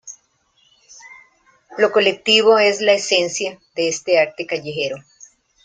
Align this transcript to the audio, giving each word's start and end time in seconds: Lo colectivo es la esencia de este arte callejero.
Lo 1.77 1.91
colectivo 1.91 2.57
es 2.57 2.81
la 2.81 2.93
esencia 2.93 3.59
de 3.75 3.87
este 3.87 4.19
arte 4.19 4.47
callejero. 4.47 4.97